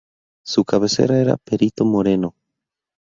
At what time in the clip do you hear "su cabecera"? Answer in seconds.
0.43-1.19